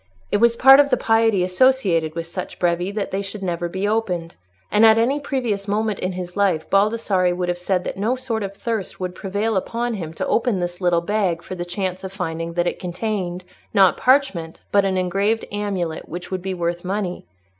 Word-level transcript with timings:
It 0.31 0.37
was 0.37 0.55
part 0.55 0.79
of 0.79 0.89
the 0.89 0.97
piety 0.97 1.43
associated 1.43 2.15
with 2.15 2.25
such 2.25 2.57
brevi, 2.57 2.89
that 2.95 3.11
they 3.11 3.21
should 3.21 3.43
never 3.43 3.69
be 3.69 3.87
opened, 3.87 4.33
and 4.71 4.83
at 4.83 4.97
any 4.97 5.19
previous 5.19 5.67
moment 5.67 5.99
in 5.99 6.13
his 6.13 6.35
life 6.35 6.67
Baldassarre 6.71 7.35
would 7.35 7.49
have 7.49 7.57
said 7.59 7.83
that 7.83 7.97
no 7.97 8.15
sort 8.15 8.41
of 8.41 8.57
thirst 8.57 8.99
would 8.99 9.13
prevail 9.13 9.55
upon 9.55 9.93
him 9.93 10.11
to 10.15 10.25
open 10.25 10.59
this 10.59 10.81
little 10.81 11.01
bag 11.01 11.43
for 11.43 11.53
the 11.53 11.65
chance 11.65 12.03
of 12.03 12.11
finding 12.11 12.53
that 12.53 12.65
it 12.65 12.79
contained, 12.79 13.43
not 13.75 13.95
parchment, 13.95 14.61
but 14.71 14.85
an 14.85 14.97
engraved 14.97 15.45
amulet 15.51 16.09
which 16.09 16.31
would 16.31 16.41
be 16.41 16.55
worth 16.55 16.83
money. 16.83 17.27